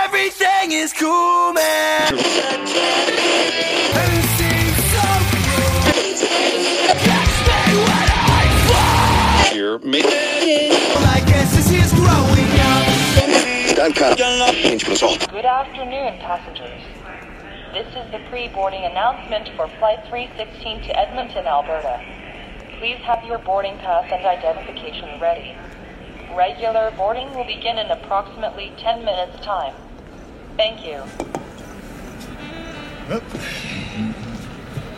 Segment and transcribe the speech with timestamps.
[0.00, 2.18] Everything is cool, man.
[9.50, 10.02] Here, me.
[10.04, 12.86] I guess this is growing up.
[15.30, 16.67] Good afternoon, passengers.
[17.72, 22.00] This is the pre-boarding announcement for Flight 316 to Edmonton, Alberta.
[22.78, 25.54] Please have your boarding pass and identification ready.
[26.34, 29.74] Regular boarding will begin in approximately 10 minutes' time.
[30.56, 31.02] Thank you.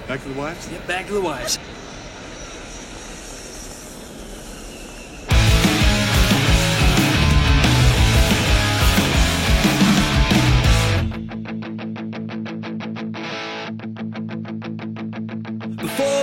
[0.07, 0.69] Back to the wives?
[0.69, 1.59] Get back to the wives.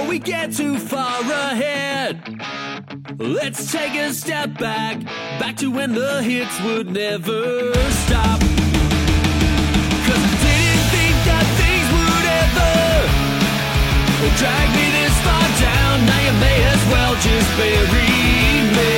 [0.07, 2.21] We get too far ahead,
[3.19, 5.03] let's take a step back,
[5.37, 7.73] back to when the hits would never
[8.05, 8.39] stop.
[10.05, 12.75] 'Cause I didn't think that things would ever
[14.39, 15.95] drag me this far down.
[16.09, 18.15] Now you may as well just bury
[18.77, 18.95] me.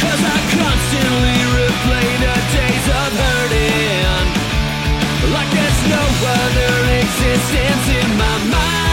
[0.00, 4.26] 'Cause I constantly replay the days of hurting.
[5.36, 6.04] Like there's no
[6.40, 8.87] other existence in my mind.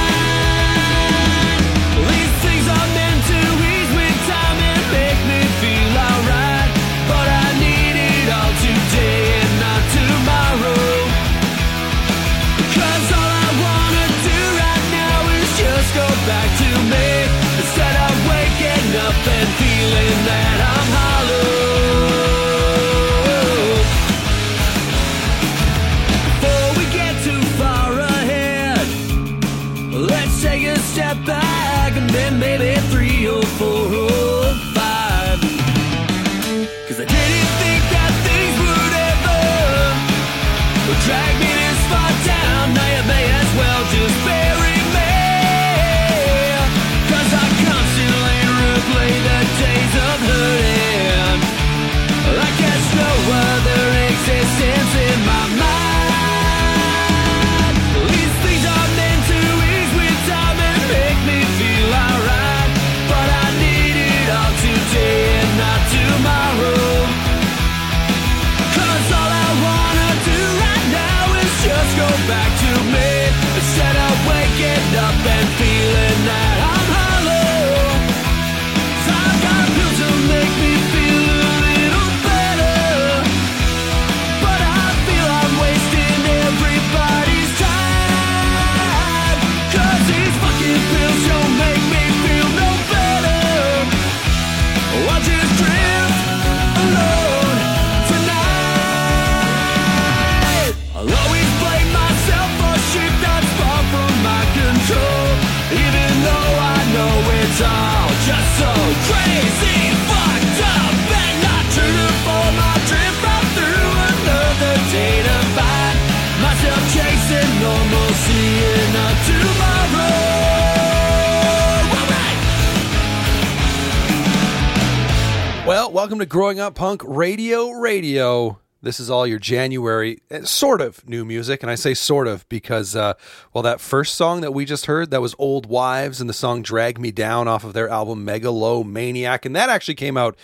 [126.35, 128.59] Growing Up Punk Radio Radio.
[128.81, 132.45] This is all your January eh, sort of new music, and I say sort of
[132.50, 133.13] because, uh,
[133.53, 136.62] well, that first song that we just heard that was "Old Wives" and the song
[136.62, 140.38] "Drag Me Down" off of their album Megalomaniac, and that actually came out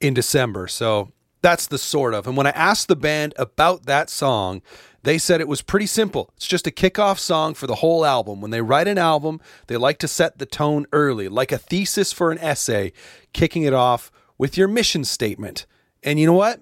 [0.00, 0.68] in December.
[0.68, 1.10] So
[1.40, 2.28] that's the sort of.
[2.28, 4.62] And when I asked the band about that song,
[5.02, 6.30] they said it was pretty simple.
[6.36, 8.40] It's just a kickoff song for the whole album.
[8.40, 12.12] When they write an album, they like to set the tone early, like a thesis
[12.12, 12.92] for an essay,
[13.32, 15.66] kicking it off with your mission statement.
[16.02, 16.58] And you know what?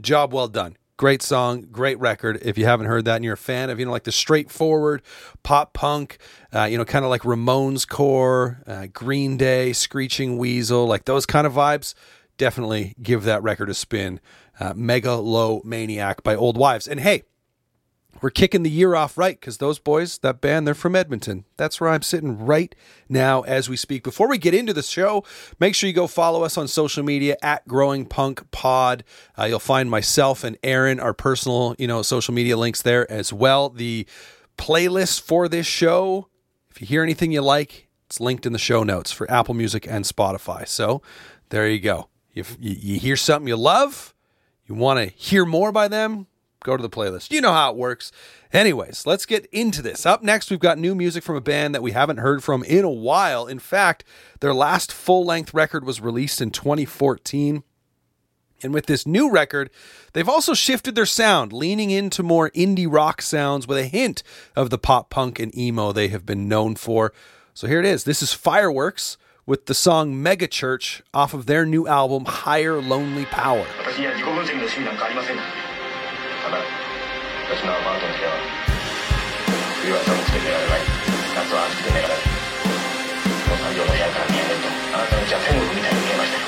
[0.00, 0.76] Job well done.
[0.96, 2.40] Great song, great record.
[2.42, 5.00] If you haven't heard that and you're a fan of, you know, like the straightforward
[5.44, 6.18] pop punk,
[6.52, 11.24] uh, you know, kind of like Ramones core, uh, Green Day, Screeching Weasel, like those
[11.24, 11.94] kind of vibes,
[12.36, 14.18] definitely give that record a spin.
[14.58, 16.88] Uh, Megalomaniac by Old Wives.
[16.88, 17.22] And hey,
[18.20, 21.44] we're kicking the year off right because those boys, that band, they're from Edmonton.
[21.56, 22.74] That's where I'm sitting right
[23.08, 24.02] now as we speak.
[24.02, 25.24] Before we get into the show,
[25.58, 29.04] make sure you go follow us on social media at Growing Punk Pod.
[29.38, 33.32] Uh, you'll find myself and Aaron, our personal, you know, social media links there as
[33.32, 33.70] well.
[33.70, 34.06] The
[34.58, 36.28] playlist for this show,
[36.70, 39.86] if you hear anything you like, it's linked in the show notes for Apple Music
[39.86, 40.66] and Spotify.
[40.66, 41.00] So
[41.50, 42.08] there you go.
[42.34, 44.14] If you, you hear something you love,
[44.66, 46.26] you want to hear more by them,
[46.64, 47.30] go to the playlist.
[47.30, 48.12] You know how it works.
[48.52, 50.04] Anyways, let's get into this.
[50.04, 52.84] Up next, we've got new music from a band that we haven't heard from in
[52.84, 53.46] a while.
[53.46, 54.04] In fact,
[54.40, 57.62] their last full length record was released in 2014.
[58.62, 59.70] And with this new record,
[60.12, 64.22] they've also shifted their sound, leaning into more indie rock sounds with a hint
[64.54, 67.12] of the pop punk and emo they have been known for.
[67.54, 68.04] So here it is.
[68.04, 69.16] This is Fireworks
[69.46, 73.66] with the song Megachurch off of their new album Higher Lonely Power.
[77.50, 78.38] 私のアパートの部屋は
[79.82, 80.86] 冬は寒くて寝られない。
[81.34, 82.22] 夏は暑くて寝られない。
[82.22, 86.38] この産業の部屋から見上げるとあなたの家は天国みたいに見えました。
[86.38, 86.46] よ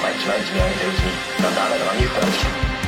[0.00, 1.12] 毎日毎日見上げてるうちに
[1.44, 2.48] だんだんあなたが見えなくなってき
[2.80, 2.85] た。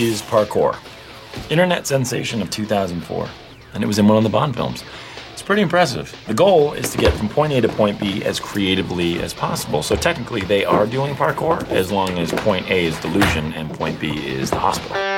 [0.00, 0.76] Is Parkour,
[1.50, 3.28] internet sensation of 2004,
[3.74, 4.82] and it was in one of the Bond films.
[5.32, 6.14] It's pretty impressive.
[6.26, 9.82] The goal is to get from point A to point B as creatively as possible.
[9.82, 14.00] So technically, they are doing parkour as long as point A is delusion and point
[14.00, 15.09] B is the hospital.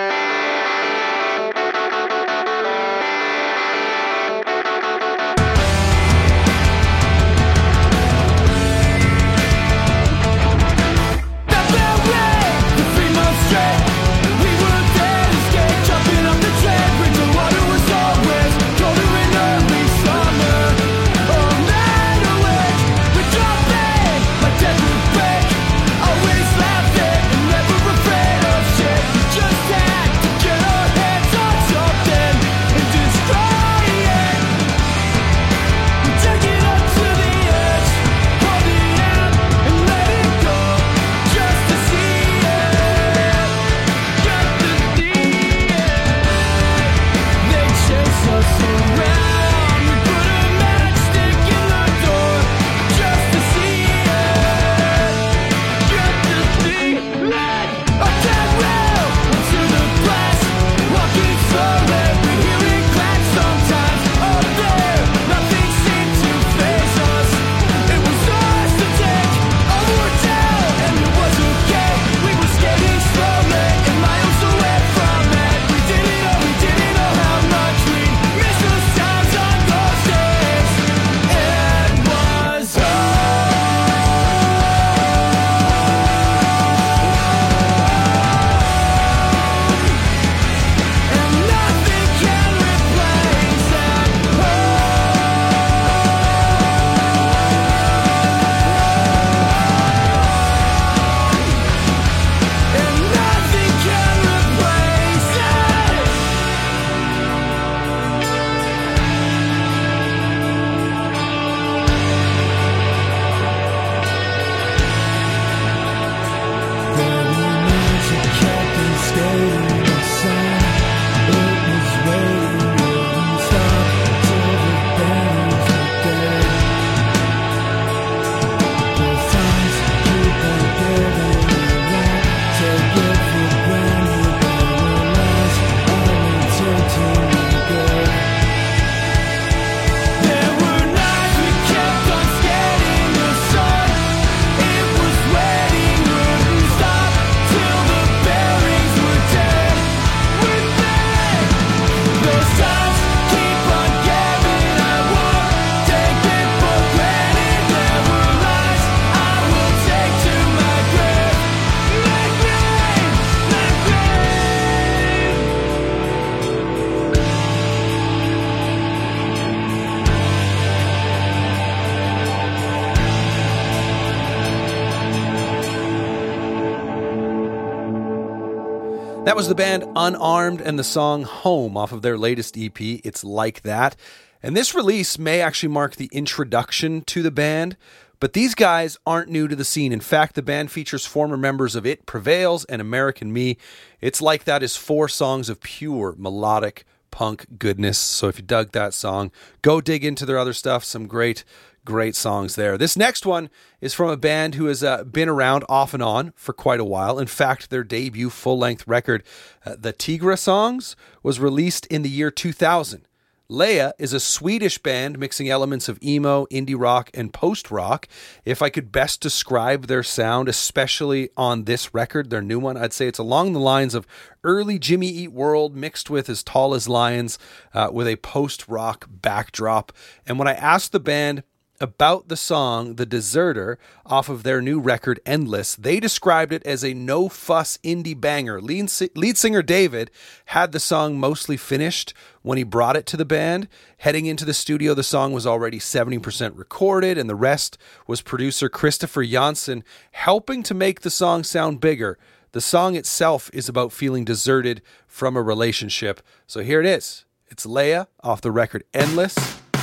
[179.42, 183.62] Was the band Unarmed and the song Home off of their latest EP, It's Like
[183.62, 183.96] That.
[184.40, 187.76] And this release may actually mark the introduction to the band,
[188.20, 189.92] but these guys aren't new to the scene.
[189.92, 193.56] In fact, the band features former members of It Prevails and American Me.
[194.00, 197.98] It's Like That is four songs of pure melodic punk goodness.
[197.98, 200.84] So if you dug that song, go dig into their other stuff.
[200.84, 201.42] Some great
[201.84, 202.78] great songs there.
[202.78, 206.32] This next one is from a band who has uh, been around off and on
[206.36, 207.18] for quite a while.
[207.18, 209.22] In fact, their debut full length record,
[209.66, 213.06] uh, The Tigra Songs, was released in the year 2000.
[213.52, 218.08] Leiah is a Swedish band mixing elements of emo, indie rock, and post rock.
[218.46, 222.94] If I could best describe their sound, especially on this record, their new one, I'd
[222.94, 224.06] say it's along the lines of
[224.42, 227.38] early Jimmy Eat World mixed with As Tall as Lions
[227.74, 229.92] uh, with a post rock backdrop.
[230.26, 231.42] And when I asked the band,
[231.82, 235.74] about the song The Deserter off of their new record Endless.
[235.74, 238.60] They described it as a no fuss indie banger.
[238.60, 240.10] Lead, lead singer David
[240.46, 243.68] had the song mostly finished when he brought it to the band.
[243.98, 248.68] Heading into the studio, the song was already 70% recorded, and the rest was producer
[248.68, 252.16] Christopher Janssen helping to make the song sound bigger.
[252.52, 256.22] The song itself is about feeling deserted from a relationship.
[256.46, 257.24] So here it is.
[257.48, 259.34] It's Leiah off the record Endless.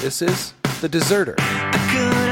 [0.02, 1.36] This is The Deserter.
[1.92, 2.29] Could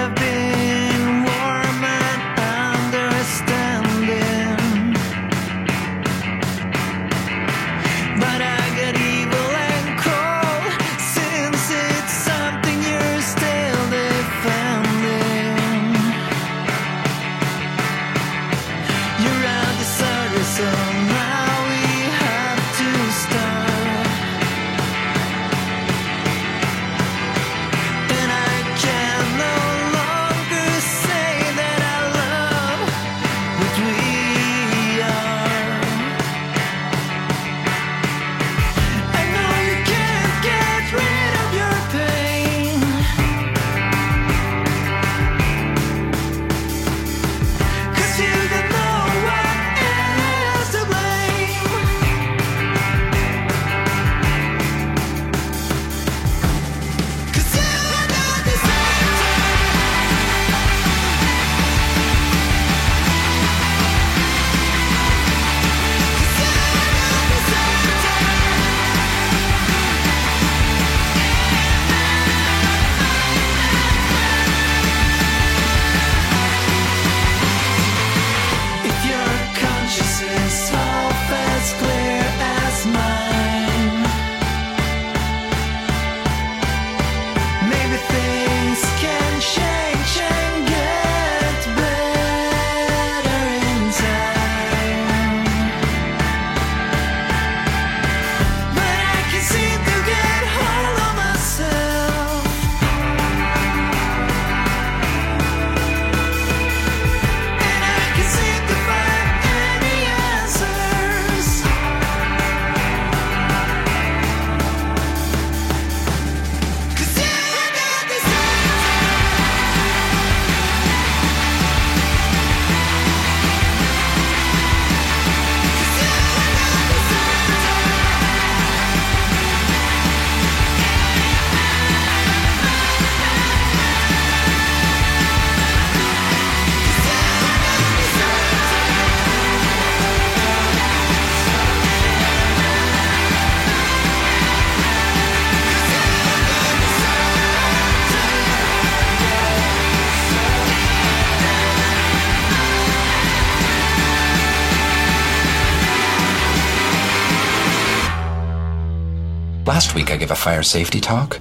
[159.97, 161.39] week I gave a fire safety talk,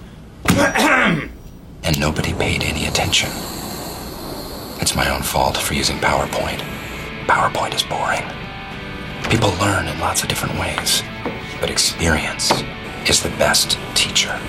[0.49, 3.29] and nobody paid any attention.
[4.81, 6.61] It's my own fault for using PowerPoint.
[7.27, 8.25] PowerPoint is boring.
[9.29, 11.03] People learn in lots of different ways,
[11.61, 12.51] but experience
[13.07, 14.41] is the best teacher.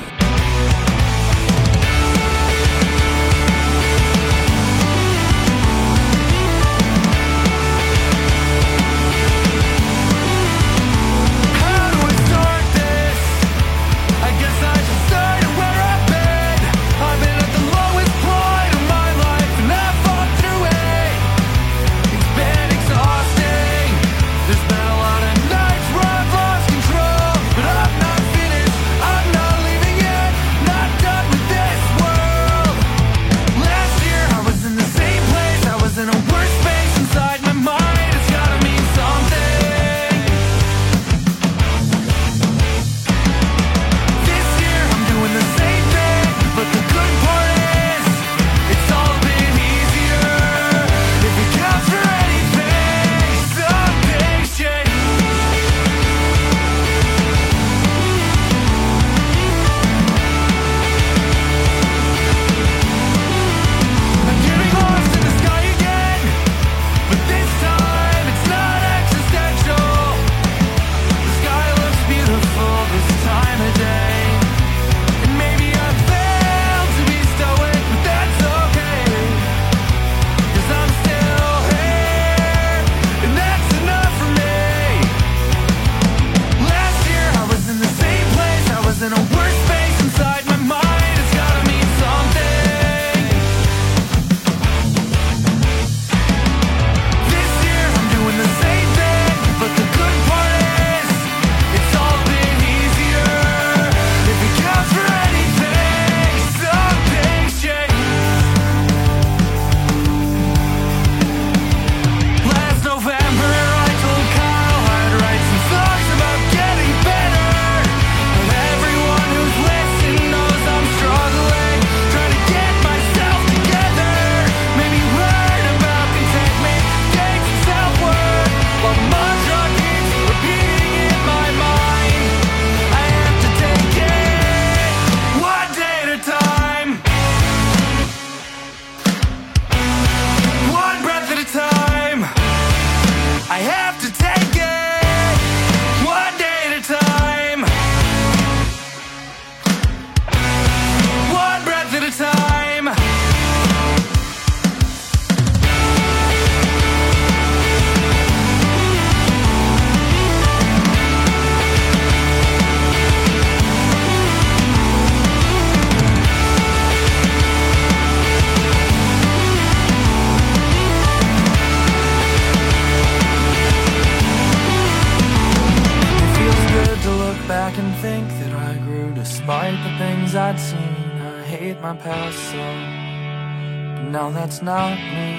[184.48, 185.32] That's not me.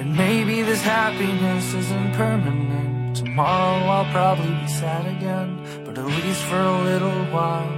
[0.00, 3.16] And maybe this happiness isn't permanent.
[3.16, 7.70] Tomorrow I'll probably be sad again, but at least for a little while,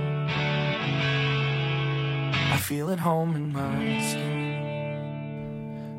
[2.54, 4.37] I feel at home in my skin.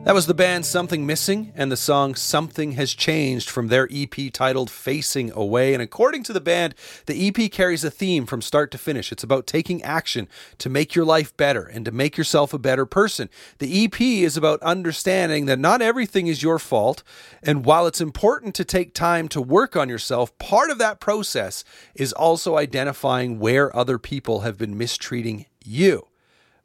[0.06, 4.32] That was the band Something Missing and the song Something Has Changed from their EP
[4.32, 5.74] titled Facing Away.
[5.74, 6.74] And according to the band,
[7.06, 9.12] the EP carries a theme from start to finish.
[9.12, 12.86] It's about taking action to make your life better and to make yourself a better
[12.86, 13.30] person.
[13.60, 17.04] The EP is about understanding that not everything is your fault.
[17.44, 21.66] And while it's important to take time to work on yourself, part of that process
[21.94, 26.08] is also identifying where other people have been mistreating you.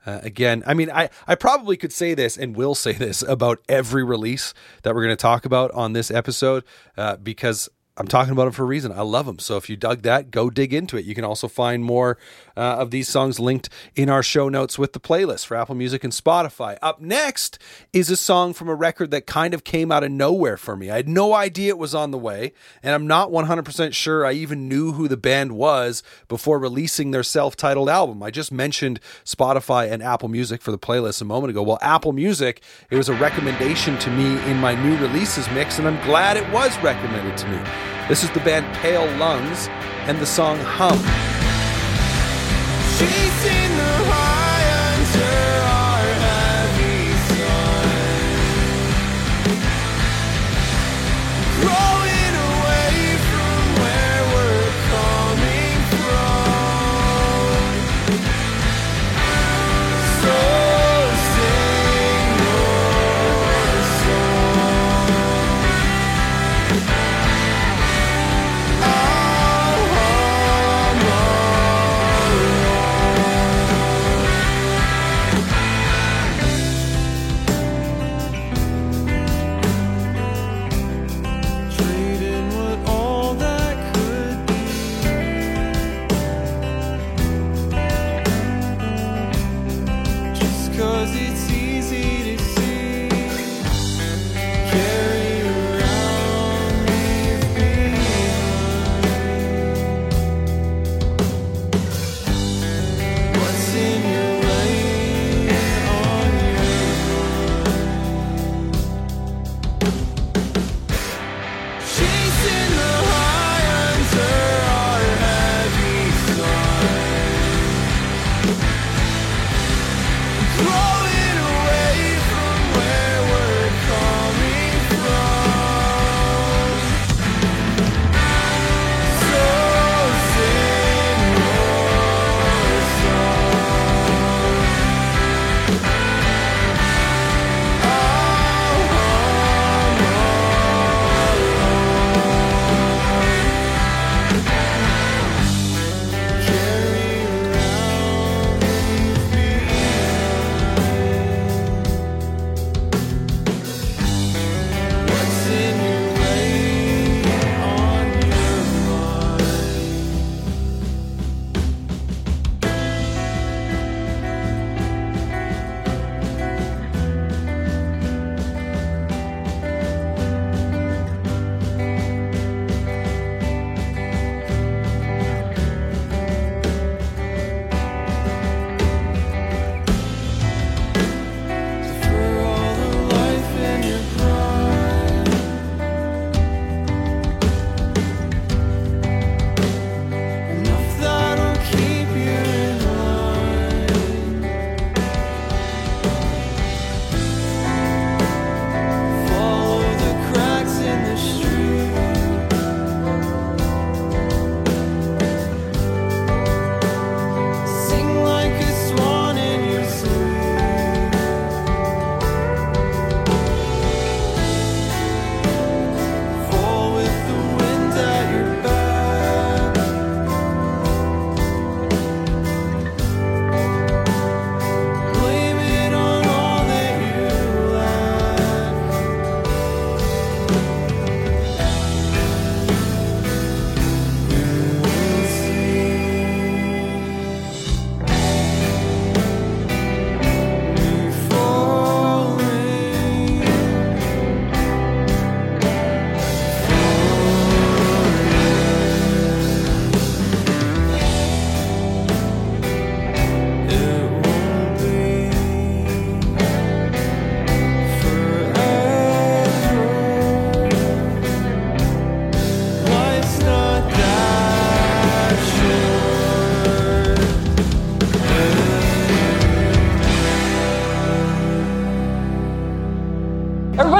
[0.06, 3.60] Uh, again, I mean, I, I probably could say this and will say this about
[3.68, 6.64] every release that we're going to talk about on this episode
[6.96, 8.90] uh, because I'm talking about them for a reason.
[8.90, 9.38] I love them.
[9.38, 11.04] So if you dug that, go dig into it.
[11.04, 12.18] You can also find more
[12.56, 16.02] uh, of these songs linked in our show notes with the playlist for Apple Music
[16.02, 16.76] and Spotify.
[16.82, 17.56] Up next
[17.92, 20.90] is a song from a record that kind of came out of nowhere for me.
[20.90, 22.52] I had no idea it was on the way,
[22.82, 27.22] and I'm not 100% sure I even knew who the band was before releasing their
[27.22, 28.24] self titled album.
[28.24, 31.62] I just mentioned Spotify and Apple Music for the playlist a moment ago.
[31.62, 35.86] Well, Apple Music, it was a recommendation to me in my new releases mix, and
[35.86, 37.83] I'm glad it was recommended to me.
[38.08, 39.68] This is the band Pale Lungs
[40.06, 40.98] and the song Hum.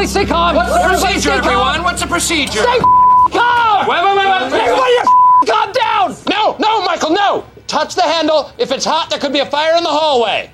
[0.05, 0.55] Everybody stay calm.
[0.55, 1.47] What's the Everybody procedure, stay calm.
[1.49, 1.83] everyone?
[1.83, 2.61] What's the procedure?
[2.61, 2.79] Stay
[3.33, 3.87] calm.
[3.89, 4.61] Wait, wait, wait, wait, wait.
[4.61, 6.17] Everybody calm down.
[6.29, 7.47] No, no, Michael, no.
[7.67, 8.53] Touch the handle.
[8.59, 10.51] If it's hot, there could be a fire in the hallway.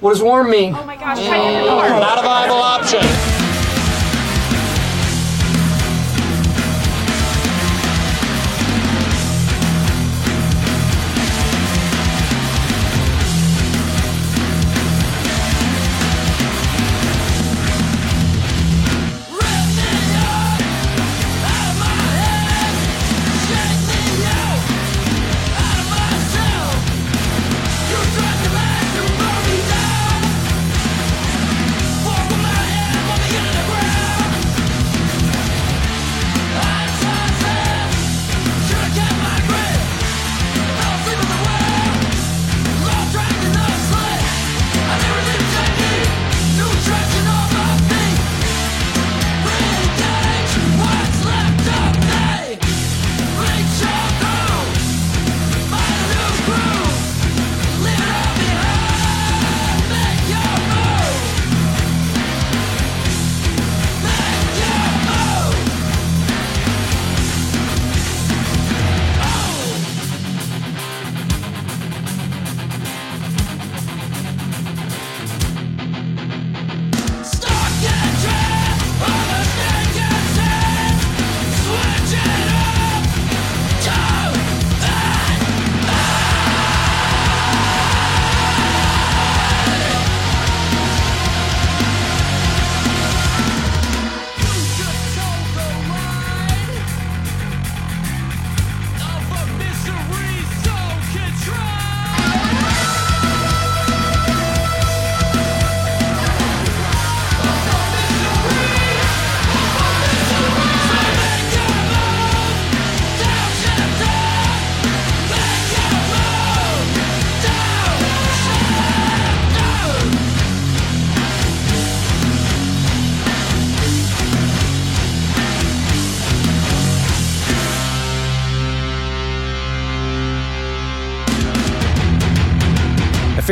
[0.00, 0.74] What does warm mean?
[0.74, 1.64] Oh my gosh, tighten.
[1.64, 3.37] Not a viable option.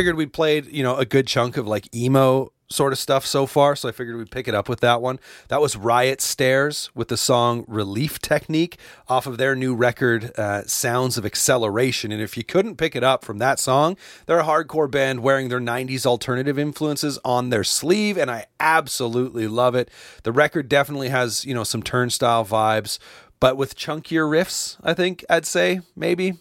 [0.06, 3.44] Figured we played, you know, a good chunk of like emo sort of stuff so
[3.44, 5.18] far, so I figured we'd pick it up with that one.
[5.48, 10.62] That was Riot Stairs with the song Relief Technique off of their new record, uh,
[10.62, 12.12] Sounds of Acceleration.
[12.12, 15.48] And if you couldn't pick it up from that song, they're a hardcore band wearing
[15.48, 19.90] their 90s alternative influences on their sleeve, and I absolutely love it.
[20.22, 23.00] The record definitely has, you know, some turnstile vibes,
[23.40, 26.34] but with chunkier riffs, I think I'd say, maybe.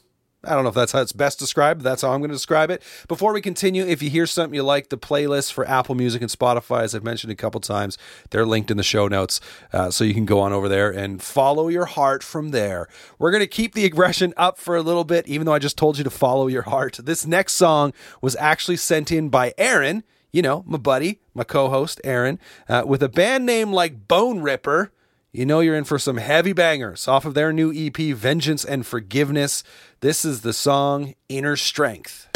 [0.45, 1.81] I don't know if that's how it's best described.
[1.81, 2.81] That's how I'm going to describe it.
[3.08, 6.31] Before we continue, if you hear something you like, the playlists for Apple Music and
[6.31, 7.97] Spotify, as I've mentioned a couple times,
[8.29, 9.41] they're linked in the show notes,
[9.73, 12.88] uh, so you can go on over there and follow your heart from there.
[13.19, 15.77] We're going to keep the aggression up for a little bit, even though I just
[15.77, 16.99] told you to follow your heart.
[17.03, 20.03] This next song was actually sent in by Aaron.
[20.31, 24.91] You know, my buddy, my co-host Aaron, uh, with a band name like Bone Ripper
[25.35, 28.87] you know you're in for some heavy bangers off of their new EP, Vengeance and
[28.87, 29.63] Forgiveness.
[29.99, 32.29] This is the song Inner Strength.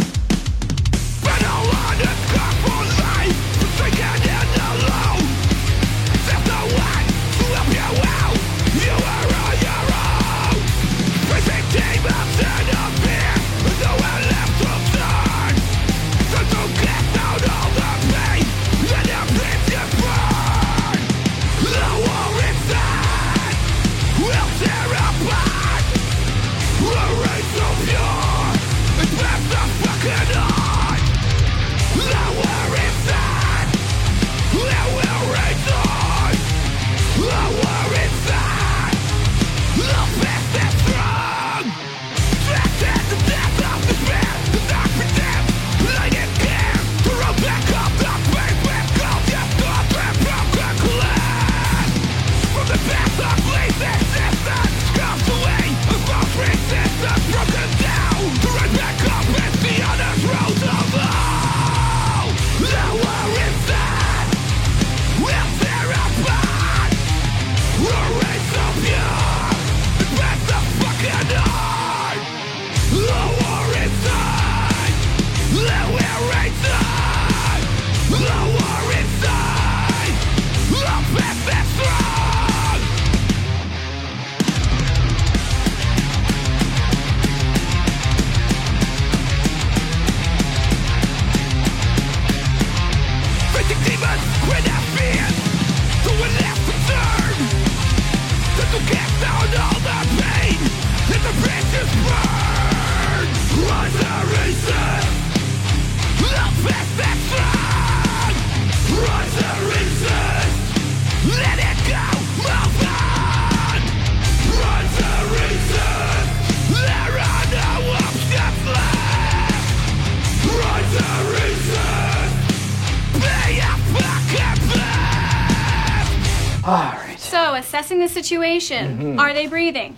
[128.10, 129.20] Assessing the situation, mm-hmm.
[129.20, 129.98] are they breathing?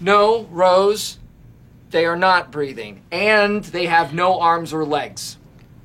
[0.00, 1.18] No, Rose,
[1.90, 5.38] they are not breathing, and they have no arms or legs.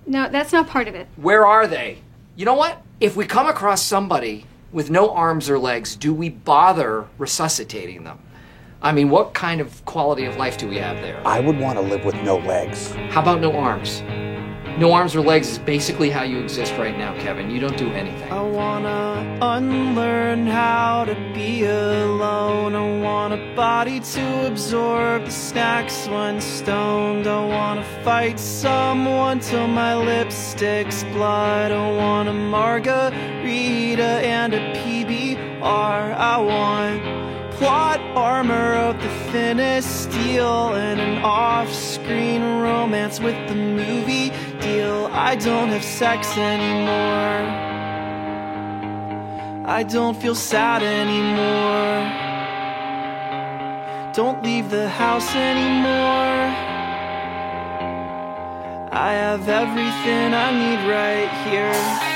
[0.06, 1.08] No, that's not part of it.
[1.18, 2.00] Where are they?
[2.36, 2.82] You know what?
[3.00, 8.20] If we come across somebody with no arms or legs, do we bother resuscitating them?
[8.82, 11.22] I mean, what kind of quality of life do we have there?
[11.26, 12.92] I would want to live with no legs.
[13.10, 14.02] How about no arms?
[14.78, 17.50] No arms or legs is basically how you exist right now, Kevin.
[17.50, 18.32] You don't do anything.
[18.32, 22.76] I wanna unlearn how to be alone.
[22.76, 27.26] I want a body to absorb the snacks when stoned.
[27.26, 31.72] I wanna fight someone till my lipstick's blood.
[31.72, 36.14] I want a margarita and a PBR.
[36.14, 44.32] I want plot armor of the thinnest steel and an off-screen romance with the movie
[44.68, 45.10] deal.
[45.30, 47.40] I don't have sex anymore.
[49.78, 51.98] I don't feel sad anymore.
[54.20, 56.40] Don't leave the house anymore.
[59.08, 62.07] I have everything I need right here.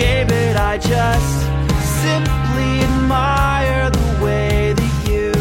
[0.00, 1.36] cliche, I just
[2.02, 5.32] simply admire the way that you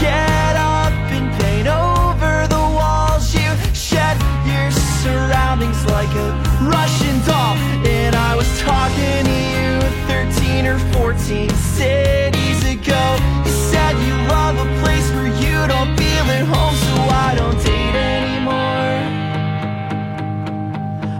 [0.00, 3.34] get up and paint over the walls.
[3.34, 4.70] You shed your
[5.02, 6.28] surroundings like a
[6.64, 7.56] Russian doll.
[7.86, 9.70] And I was talking to you
[10.08, 13.04] 13 or 14 cities ago.
[13.44, 16.94] You said you love a place where you don't feel at home, so
[17.28, 18.98] I don't date anymore.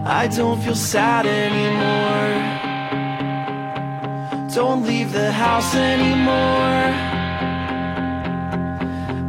[0.05, 2.50] I don't feel sad anymore.
[4.53, 6.91] Don't leave the house anymore.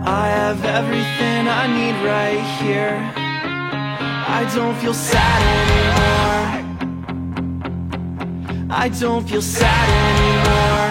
[0.04, 2.98] I have everything I need right here.
[3.14, 6.42] I don't feel sad anymore.
[8.68, 10.90] I don't feel sad anymore.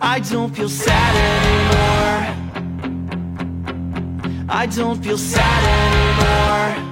[0.00, 2.20] I don't feel sad anymore.
[4.48, 6.90] I don't feel sad anymore.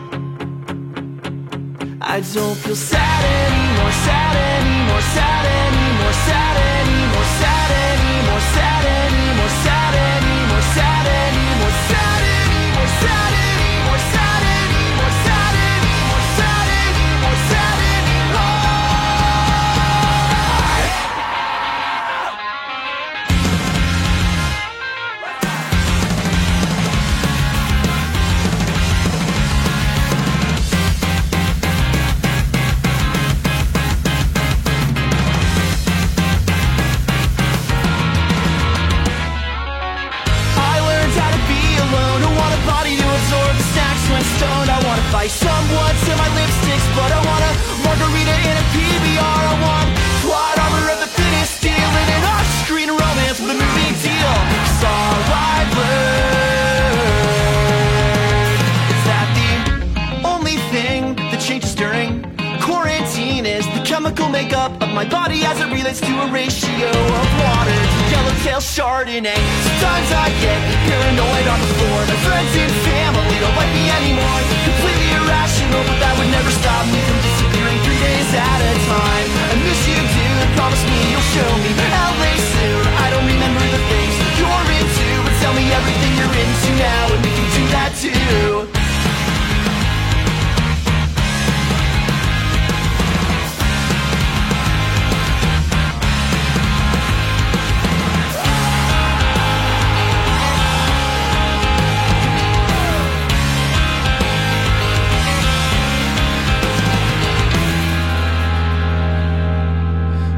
[2.02, 9.57] I don't feel sad anymore, sad anymore, sad anymore, sad anymore, sad anymore, sad anymore,
[64.88, 69.36] of my body as it relates to a ratio of water to yellowtail chardonnay.
[69.64, 70.60] Sometimes I get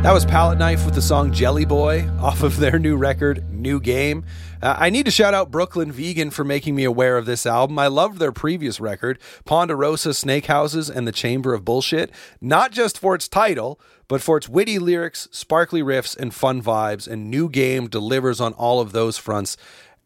[0.02, 3.78] That was Palette Knife with the song Jelly Boy off of their new record, New
[3.78, 4.24] Game.
[4.62, 7.78] Uh, I need to shout out Brooklyn Vegan for making me aware of this album.
[7.78, 12.98] I loved their previous record, Ponderosa Snake Houses and the Chamber of Bullshit, not just
[12.98, 13.78] for its title,
[14.08, 17.06] but for its witty lyrics, sparkly riffs, and fun vibes.
[17.06, 19.58] And New Game delivers on all of those fronts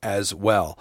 [0.02, 0.76] as well.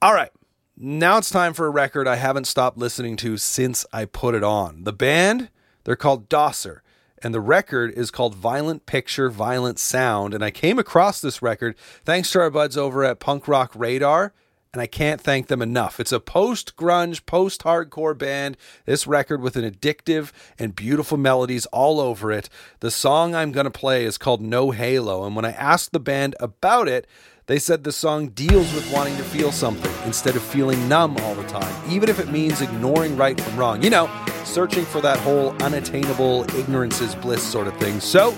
[0.00, 0.30] All right.
[0.76, 4.44] Now it's time for a record I haven't stopped listening to since I put it
[4.44, 4.84] on.
[4.84, 5.50] The band,
[5.82, 6.82] they're called Dosser,
[7.22, 10.34] and the record is called Violent Picture, Violent Sound.
[10.34, 14.32] And I came across this record thanks to our buds over at Punk Rock Radar,
[14.72, 15.98] and I can't thank them enough.
[15.98, 18.56] It's a post grunge, post hardcore band.
[18.84, 22.48] This record with an addictive and beautiful melodies all over it.
[22.80, 26.00] The song I'm going to play is called No Halo, and when I asked the
[26.00, 27.06] band about it,
[27.46, 31.34] they said the song deals with wanting to feel something instead of feeling numb all
[31.34, 33.82] the time, even if it means ignoring right from wrong.
[33.82, 34.06] You know,
[34.44, 38.00] searching for that whole unattainable ignorance is bliss sort of thing.
[38.00, 38.30] So,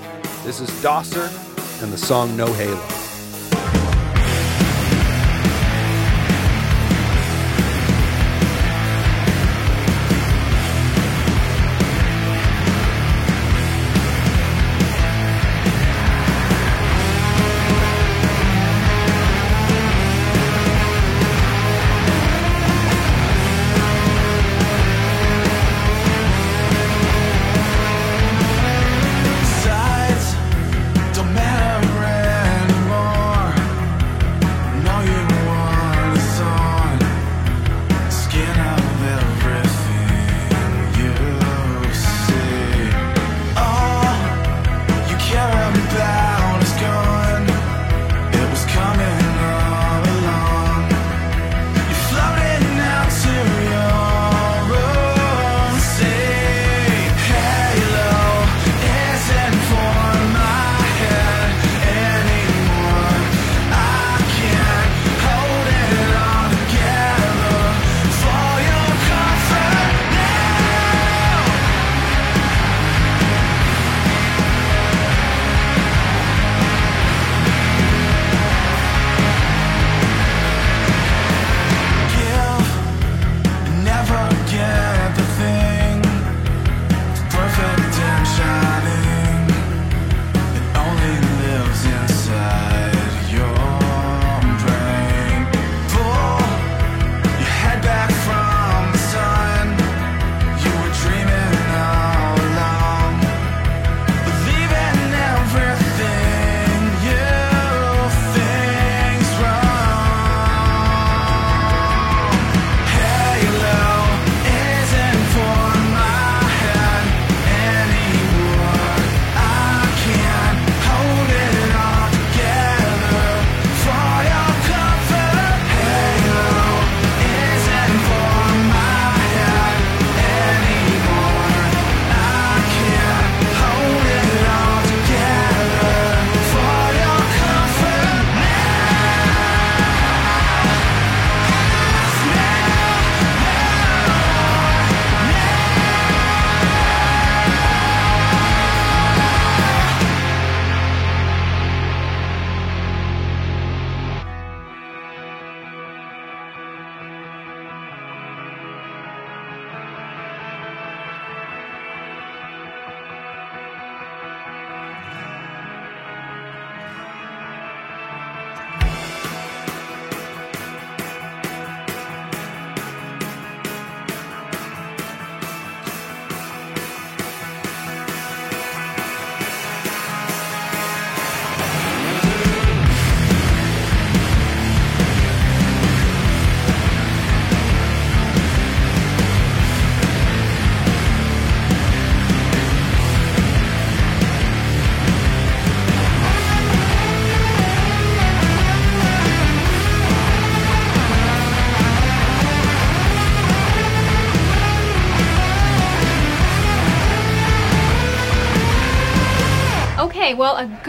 [0.45, 1.29] this is Dosser
[1.83, 3.00] and the song No Halo.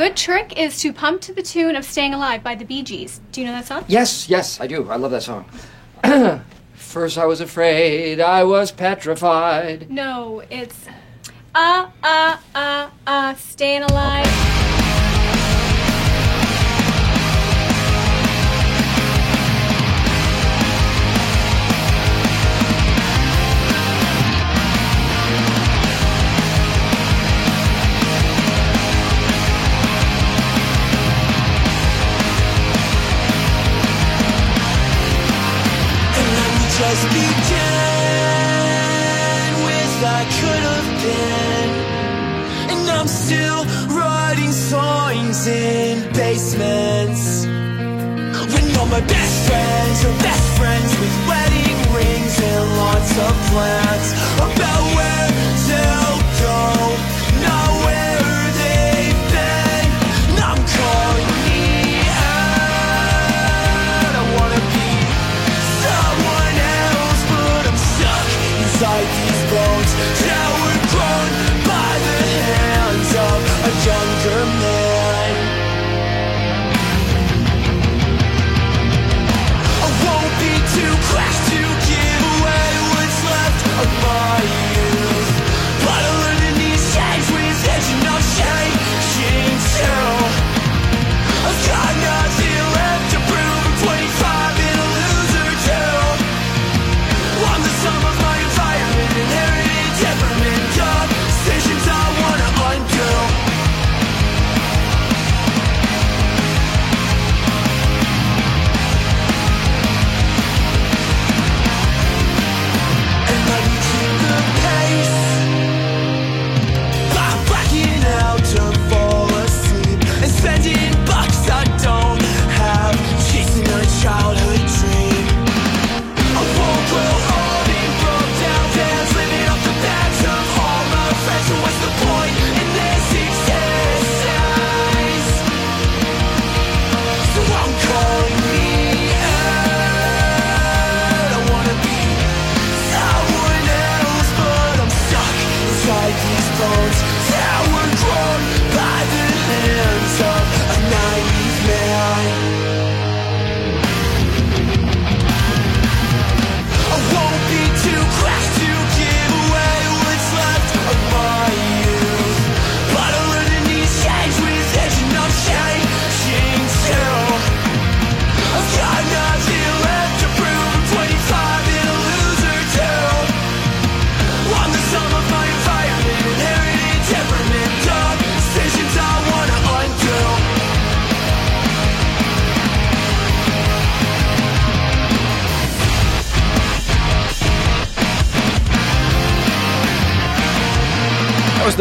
[0.01, 3.21] Good trick is to pump to the tune of Staying Alive by the Bee Gees.
[3.31, 3.85] Do you know that song?
[3.87, 4.89] Yes, yes, I do.
[4.89, 5.45] I love that song.
[6.73, 9.91] First, I was afraid, I was petrified.
[9.91, 10.87] No, it's
[11.53, 14.25] uh uh uh uh Staying Alive.
[14.25, 14.50] And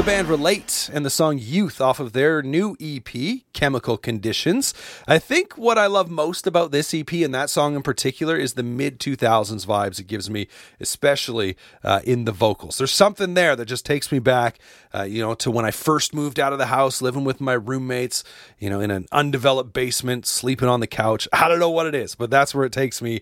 [0.01, 4.73] the band Relate and the song Youth off of their new EP, Chemical Conditions.
[5.07, 8.55] I think what I love most about this EP and that song in particular is
[8.55, 10.49] the mid 2000s vibes it gives me,
[10.81, 12.79] especially uh, in the vocals.
[12.79, 14.59] There's something there that just takes me back,
[14.95, 17.53] uh, you know, to when I first moved out of the house, living with my
[17.53, 18.25] roommates,
[18.59, 21.29] you know, in an undeveloped basement, sleeping on the couch.
[21.31, 23.21] I don't know what it is, but that's where it takes me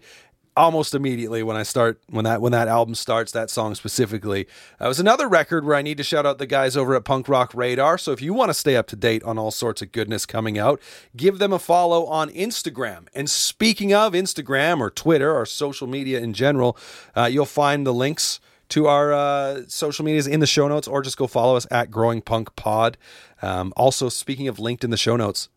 [0.59, 4.41] almost immediately when I start when that when that album starts that song specifically.
[4.81, 7.29] It was another record where I need to shout out the guys over at Punk
[7.29, 7.97] Rock Radar.
[7.97, 10.59] So if you want to stay up to date on all sorts of goodness coming
[10.59, 10.83] out,
[11.17, 13.07] give them a follow on Instagram.
[13.15, 16.77] And speaking of Instagram or Twitter or social media in general,
[17.17, 18.41] uh, you'll find the links
[18.71, 21.91] to our uh, social medias in the show notes, or just go follow us at
[21.91, 22.99] Growing Punk Pod.
[23.41, 25.49] Um, also, speaking of linked in the show notes,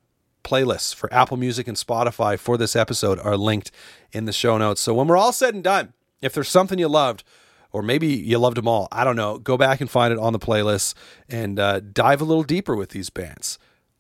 [0.44, 3.72] playlists for Apple Music and Spotify for this episode are linked
[4.12, 4.82] in the show notes.
[4.82, 7.24] So when we're all said and done, if there's something you loved,
[7.72, 10.34] or maybe you loved them all, I don't know, go back and find it on
[10.34, 10.94] the playlist
[11.30, 13.58] and uh, dive a little deeper with these bands.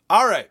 [0.09, 0.49] All right.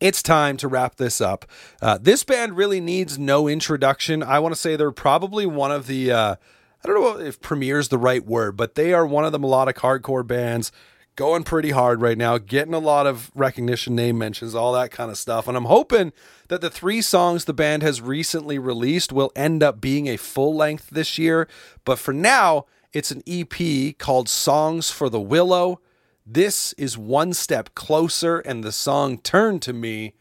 [0.00, 1.44] It's time to wrap this up.
[1.82, 4.22] Uh, this band really needs no introduction.
[4.22, 6.36] I want to say they're probably one of the, uh,
[6.84, 9.38] I don't know if premiere is the right word, but they are one of the
[9.40, 10.70] melodic hardcore bands
[11.18, 15.10] going pretty hard right now, getting a lot of recognition, name mentions, all that kind
[15.10, 15.48] of stuff.
[15.48, 16.12] And I'm hoping
[16.46, 20.54] that the three songs the band has recently released will end up being a full
[20.54, 21.48] length this year.
[21.84, 25.80] But for now, it's an EP called Songs for the Willow.
[26.24, 30.14] This is one step closer, and the song Turn to Me.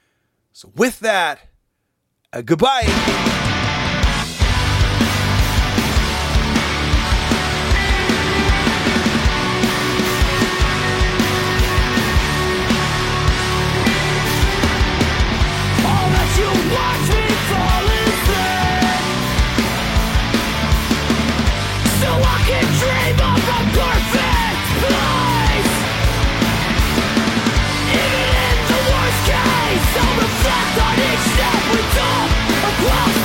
[0.52, 1.42] So, with that,
[2.34, 3.47] uh, goodbye.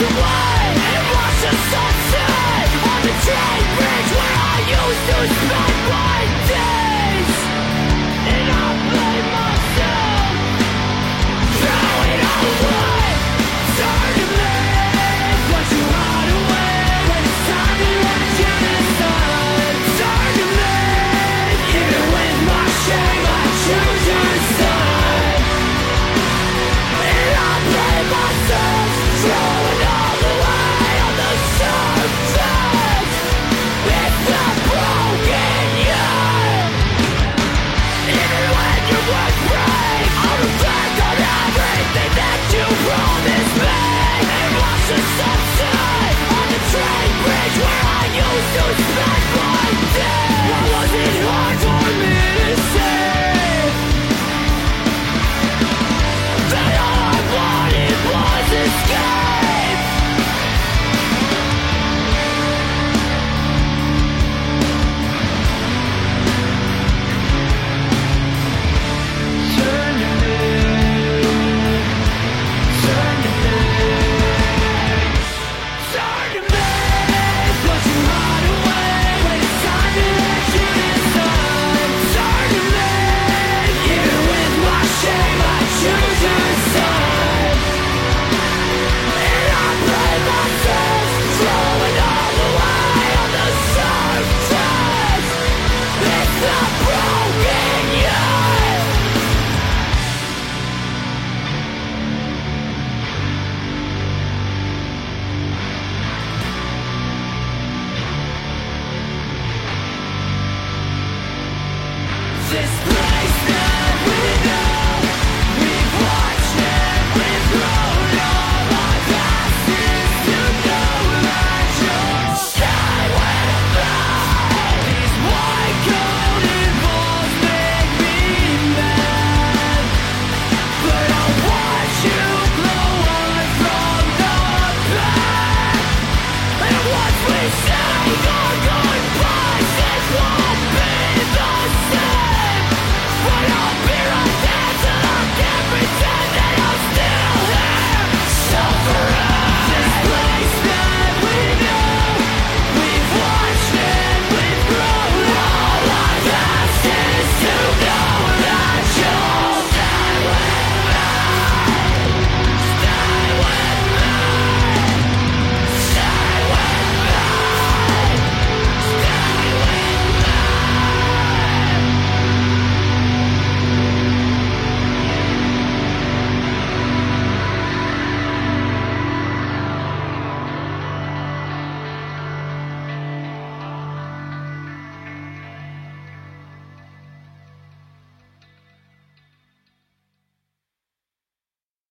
[0.02, 3.81] away It was a sunset on the table